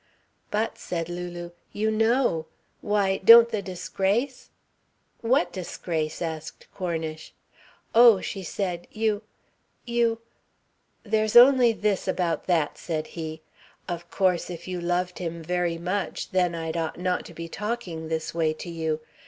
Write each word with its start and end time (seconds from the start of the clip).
"But," 0.49 0.79
said 0.79 1.09
Lulu. 1.09 1.51
"You 1.73 1.91
know! 1.91 2.47
Why, 2.81 3.17
don't 3.17 3.49
the 3.49 3.61
disgrace" 3.61 4.49
"What 5.21 5.53
disgrace?" 5.53 6.23
asked 6.23 6.65
Cornish. 6.73 7.35
"Oh," 7.93 8.19
she 8.19 8.41
said, 8.41 8.87
"you 8.89 9.21
you" 9.85 10.19
"There's 11.13 11.35
only 11.35 11.71
this 11.71 12.07
about 12.07 12.47
that," 12.47 12.79
said 12.79 13.05
he. 13.13 13.43
"Of 13.87 14.09
course, 14.09 14.49
if 14.49 14.67
you 14.67 14.81
loved 14.81 15.19
him 15.19 15.43
very 15.43 15.77
much, 15.77 16.31
then 16.31 16.55
I'd 16.55 16.75
ought 16.75 16.97
not 16.99 17.23
to 17.27 17.35
be 17.35 17.47
talking 17.47 18.07
this 18.07 18.33
way 18.33 18.53
to 18.53 18.69
you. 18.71 19.01